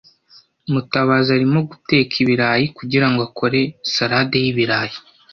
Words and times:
Mutabazi 0.71 1.29
arimo 1.37 1.59
guteka 1.69 2.13
ibirayi 2.23 2.65
kugirango 2.77 3.21
akore 3.27 3.61
salade 3.93 4.37
y'ibirayi. 4.43 4.95